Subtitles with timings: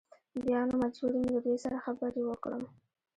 [0.45, 2.63] بیا نو مجبور یم له دوی سره خبرې وکړم.